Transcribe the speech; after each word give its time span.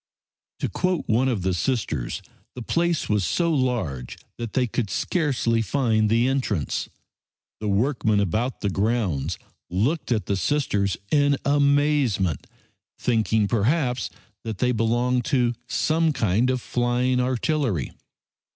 To 0.61 0.67
quote 0.67 1.07
one 1.07 1.27
of 1.27 1.43
the 1.43 1.53
Sisters, 1.53 2.23
the 2.55 2.63
place 2.63 3.07
was 3.07 3.23
so 3.23 3.53
large 3.53 4.17
that 4.39 4.53
"they 4.53 4.65
could 4.65 4.89
scarcely 4.89 5.61
find 5.61 6.09
the 6.09 6.27
entrance." 6.27 6.89
The 7.59 7.67
workmen 7.67 8.19
about 8.19 8.61
the 8.61 8.71
grounds 8.71 9.37
looked 9.69 10.11
at 10.11 10.25
the 10.25 10.37
Sisters 10.37 10.97
in 11.11 11.37
amazement, 11.45 12.47
thinking 12.97 13.47
perhaps 13.47 14.09
that 14.43 14.57
they 14.57 14.71
belonged 14.71 15.25
to 15.25 15.53
some 15.67 16.11
flying 16.13 17.19
artillery. 17.19 17.91